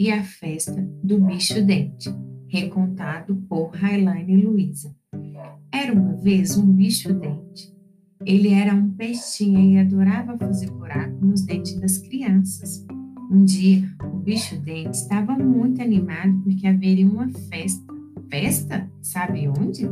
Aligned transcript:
e 0.00 0.10
a 0.10 0.24
festa 0.24 0.82
do 1.04 1.20
bicho 1.20 1.62
dente, 1.62 2.08
recontado 2.48 3.36
por 3.48 3.68
Railane 3.68 4.42
Luiza. 4.42 4.96
Era 5.70 5.92
uma 5.92 6.14
vez 6.16 6.56
um 6.56 6.72
bicho 6.72 7.12
dente. 7.12 7.70
Ele 8.24 8.48
era 8.48 8.74
um 8.74 8.90
peixinho 8.90 9.60
e 9.60 9.78
adorava 9.78 10.38
fazer 10.38 10.70
buraco 10.70 11.24
nos 11.24 11.42
dentes 11.42 11.78
das 11.78 11.98
crianças. 11.98 12.86
Um 13.30 13.44
dia, 13.44 13.86
o 14.02 14.18
bicho 14.18 14.58
dente 14.58 14.96
estava 14.96 15.36
muito 15.36 15.82
animado 15.82 16.40
porque 16.42 16.66
haveria 16.66 17.06
uma 17.06 17.28
festa. 17.50 17.94
Festa? 18.30 18.90
Sabe 19.02 19.48
onde? 19.48 19.86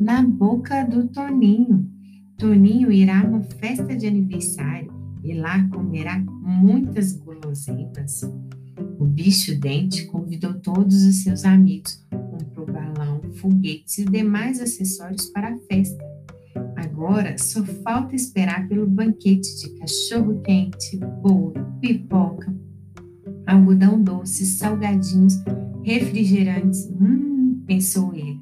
Na 0.00 0.22
boca 0.22 0.84
do 0.84 1.08
Toninho. 1.08 1.90
Toninho 2.38 2.92
irá 2.92 3.20
a 3.20 3.24
uma 3.24 3.42
festa 3.42 3.96
de 3.96 4.06
aniversário 4.06 4.92
e 5.24 5.34
lá 5.34 5.68
comerá 5.68 6.18
muitas 6.40 7.12
guloseimas. 7.12 8.22
O 9.00 9.06
bicho 9.06 9.58
dente 9.58 10.04
convidou 10.04 10.52
todos 10.52 11.04
os 11.06 11.22
seus 11.22 11.46
amigos, 11.46 12.06
comprou 12.10 12.66
balão, 12.66 13.22
foguetes 13.36 13.96
e 13.96 14.04
demais 14.04 14.60
acessórios 14.60 15.24
para 15.30 15.54
a 15.54 15.58
festa. 15.60 16.04
Agora 16.76 17.38
só 17.38 17.64
falta 17.64 18.14
esperar 18.14 18.68
pelo 18.68 18.86
banquete 18.86 19.58
de 19.58 19.70
cachorro 19.78 20.42
quente, 20.42 20.98
bolo, 21.22 21.54
pipoca, 21.80 22.54
algodão 23.46 24.02
doce, 24.02 24.44
salgadinhos, 24.44 25.32
refrigerantes. 25.82 26.86
Hum, 27.00 27.62
pensou 27.66 28.12
ele. 28.12 28.38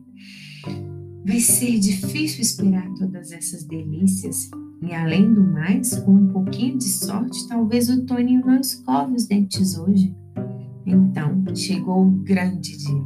Vai 1.25 1.39
ser 1.39 1.79
difícil 1.79 2.41
esperar 2.41 2.93
todas 2.95 3.31
essas 3.31 3.63
delícias. 3.63 4.51
E 4.83 4.93
além 4.93 5.33
do 5.33 5.45
mais, 5.45 5.97
com 6.01 6.15
um 6.15 6.27
pouquinho 6.29 6.79
de 6.79 6.89
sorte, 6.89 7.47
talvez 7.47 7.89
o 7.89 8.05
Toninho 8.05 8.45
não 8.45 8.61
escove 8.61 9.15
os 9.15 9.27
dentes 9.27 9.79
hoje. 9.79 10.13
Então 10.89 11.45
chegou 11.55 12.07
o 12.07 12.11
grande 12.11 12.79
dia. 12.79 13.05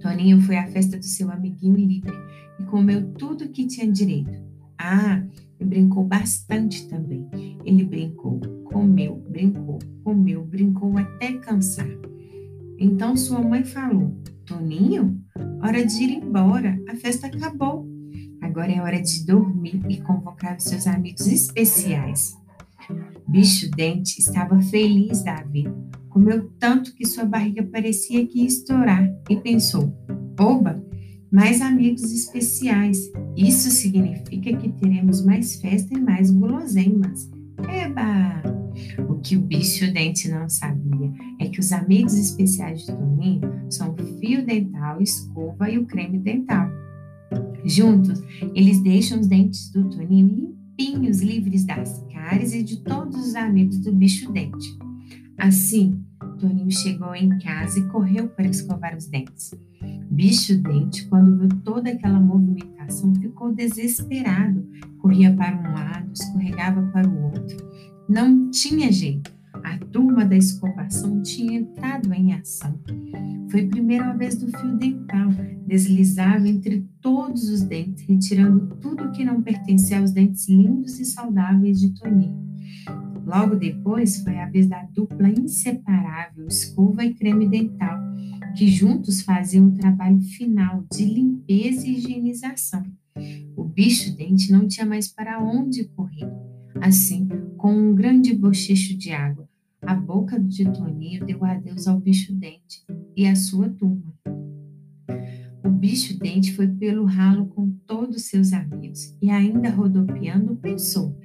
Toninho 0.00 0.40
foi 0.40 0.56
à 0.56 0.66
festa 0.66 0.98
do 0.98 1.04
seu 1.04 1.30
amiguinho 1.30 1.76
Lipe 1.76 2.10
e 2.58 2.64
comeu 2.64 3.12
tudo 3.12 3.50
que 3.50 3.66
tinha 3.66 3.90
direito. 3.92 4.40
Ah, 4.78 5.22
e 5.60 5.64
brincou 5.64 6.02
bastante 6.02 6.88
também. 6.88 7.28
Ele 7.64 7.84
brincou, 7.84 8.40
comeu, 8.64 9.22
brincou, 9.28 9.78
comeu, 10.02 10.44
brincou 10.44 10.96
até 10.96 11.34
cansar. 11.34 11.88
Então 12.78 13.16
sua 13.18 13.40
mãe 13.40 13.64
falou: 13.64 14.16
Toninho, 14.46 15.22
hora 15.62 15.84
de 15.84 16.02
ir 16.02 16.22
embora, 16.24 16.80
a 16.88 16.96
festa 16.96 17.26
acabou. 17.26 17.86
Agora 18.40 18.72
é 18.72 18.80
hora 18.80 19.00
de 19.00 19.26
dormir 19.26 19.82
e 19.88 20.00
convocar 20.00 20.56
os 20.56 20.64
seus 20.64 20.86
amigos 20.86 21.26
especiais. 21.26 22.34
Bicho 23.28 23.70
Dente 23.70 24.18
estava 24.18 24.60
feliz 24.62 25.22
da 25.22 25.42
vida. 25.42 26.01
Comeu 26.12 26.50
tanto 26.58 26.94
que 26.94 27.06
sua 27.06 27.24
barriga 27.24 27.62
parecia 27.62 28.26
que 28.26 28.40
ia 28.40 28.46
estourar 28.46 29.08
e 29.30 29.36
pensou: 29.36 29.92
Oba, 30.38 30.84
mais 31.30 31.60
amigos 31.62 32.12
especiais. 32.12 33.10
Isso 33.36 33.70
significa 33.70 34.54
que 34.56 34.68
teremos 34.72 35.24
mais 35.24 35.56
festa 35.56 35.94
e 35.94 36.00
mais 36.00 36.30
guloseimas. 36.30 37.30
Eba! 37.68 38.42
O 39.08 39.20
que 39.20 39.36
o 39.36 39.40
bicho 39.40 39.90
dente 39.92 40.28
não 40.28 40.48
sabia 40.48 41.12
é 41.38 41.48
que 41.48 41.60
os 41.60 41.72
amigos 41.72 42.14
especiais 42.14 42.80
de 42.80 42.86
Toninho 42.88 43.40
são 43.70 43.94
o 43.94 44.18
fio 44.18 44.44
dental, 44.44 45.00
escova 45.00 45.70
e 45.70 45.78
o 45.78 45.86
creme 45.86 46.18
dental. 46.18 46.68
Juntos, 47.64 48.22
eles 48.54 48.82
deixam 48.82 49.20
os 49.20 49.26
dentes 49.26 49.70
do 49.70 49.88
Toninho 49.88 50.52
limpinhos, 50.76 51.20
livres 51.20 51.64
das 51.64 52.04
cáries 52.12 52.52
e 52.52 52.62
de 52.62 52.82
todos 52.82 53.28
os 53.28 53.34
amigos 53.34 53.78
do 53.78 53.92
bicho 53.92 54.30
dente. 54.32 54.76
Assim, 55.42 56.00
Toninho 56.38 56.70
chegou 56.70 57.12
em 57.16 57.36
casa 57.40 57.80
e 57.80 57.88
correu 57.88 58.28
para 58.28 58.46
escovar 58.46 58.96
os 58.96 59.06
dentes. 59.06 59.52
Bicho 60.08 60.56
Dente, 60.62 61.04
quando 61.08 61.36
viu 61.36 61.48
toda 61.64 61.90
aquela 61.90 62.20
movimentação, 62.20 63.12
ficou 63.16 63.52
desesperado. 63.52 64.64
Corria 65.00 65.34
para 65.34 65.56
um 65.56 65.74
lado, 65.74 66.12
escorregava 66.12 66.80
para 66.92 67.08
o 67.08 67.24
outro. 67.24 67.56
Não 68.08 68.52
tinha 68.52 68.92
jeito. 68.92 69.32
A 69.64 69.78
turma 69.78 70.24
da 70.24 70.36
escovação 70.36 71.20
tinha 71.22 71.58
entrado 71.58 72.14
em 72.14 72.34
ação. 72.34 72.78
Foi 73.50 73.64
a 73.64 73.68
primeira 73.68 74.12
vez 74.12 74.36
do 74.36 74.46
fio 74.46 74.76
dental. 74.76 75.28
Deslizava 75.66 76.46
entre 76.46 76.88
todos 77.00 77.50
os 77.50 77.62
dentes, 77.62 78.04
retirando 78.06 78.76
tudo 78.76 79.10
que 79.10 79.24
não 79.24 79.42
pertencia 79.42 79.98
aos 79.98 80.12
dentes 80.12 80.48
lindos 80.48 81.00
e 81.00 81.04
saudáveis 81.04 81.80
de 81.80 81.88
Toninho. 81.94 82.40
Logo 83.24 83.54
depois 83.54 84.22
foi 84.22 84.38
a 84.38 84.48
vez 84.48 84.66
da 84.66 84.82
dupla 84.84 85.28
inseparável 85.28 86.46
escova 86.46 87.04
e 87.04 87.14
creme 87.14 87.48
dental, 87.48 87.98
que 88.56 88.66
juntos 88.66 89.22
faziam 89.22 89.68
o 89.68 89.74
trabalho 89.74 90.20
final 90.20 90.84
de 90.92 91.04
limpeza 91.04 91.86
e 91.86 91.96
higienização. 91.96 92.84
O 93.56 93.64
bicho 93.64 94.14
dente 94.16 94.50
não 94.50 94.66
tinha 94.66 94.86
mais 94.86 95.08
para 95.08 95.42
onde 95.42 95.84
correr. 95.84 96.28
Assim, 96.80 97.28
com 97.56 97.72
um 97.72 97.94
grande 97.94 98.34
bochecho 98.34 98.96
de 98.96 99.12
água, 99.12 99.48
a 99.82 99.94
boca 99.94 100.38
de 100.38 100.64
Toninho 100.64 101.24
deu 101.24 101.44
adeus 101.44 101.86
ao 101.86 102.00
bicho 102.00 102.32
dente 102.34 102.84
e 103.16 103.26
à 103.26 103.34
sua 103.34 103.68
turma. 103.68 104.14
O 105.64 105.68
bicho 105.68 106.18
dente 106.18 106.54
foi 106.54 106.66
pelo 106.66 107.04
ralo 107.04 107.46
com 107.46 107.70
todos 107.86 108.24
seus 108.24 108.52
amigos 108.52 109.16
e, 109.20 109.30
ainda 109.30 109.70
rodopiando, 109.70 110.56
pensou: 110.56 111.16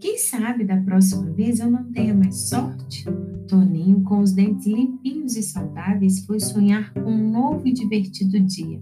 quem 0.00 0.16
sabe 0.16 0.64
da 0.64 0.78
próxima 0.78 1.30
vez 1.30 1.60
eu 1.60 1.70
não 1.70 1.84
tenha 1.92 2.14
mais 2.14 2.48
sorte? 2.48 3.04
Toninho, 3.46 4.02
com 4.02 4.20
os 4.20 4.32
dentes 4.32 4.66
limpinhos 4.66 5.36
e 5.36 5.42
saudáveis, 5.42 6.24
foi 6.24 6.40
sonhar 6.40 6.92
com 6.94 7.12
um 7.12 7.30
novo 7.30 7.68
e 7.68 7.72
divertido 7.72 8.40
dia. 8.40 8.80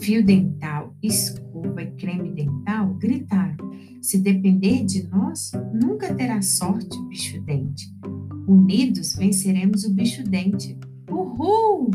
Fio 0.00 0.24
dental, 0.24 0.96
escova 1.02 1.82
e 1.82 1.90
creme 1.92 2.30
dental 2.32 2.94
gritaram: 2.94 3.70
Se 4.00 4.18
depender 4.18 4.84
de 4.84 5.06
nós, 5.08 5.52
nunca 5.72 6.14
terá 6.14 6.40
sorte, 6.40 6.96
bicho 7.08 7.40
dente. 7.42 7.92
Unidos 8.46 9.14
venceremos 9.14 9.84
o 9.84 9.92
bicho 9.92 10.24
dente. 10.24 10.78
Uhul! 11.10 11.90